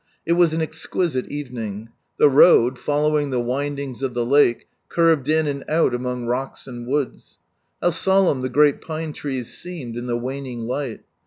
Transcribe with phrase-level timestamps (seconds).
[0.25, 1.89] It was an exquisite evening.
[2.17, 6.87] The road, following the windings of the lake, curved in and out among rocks and
[6.87, 7.37] woods.
[7.83, 11.01] How solemn the great pine trees seemed in the waning light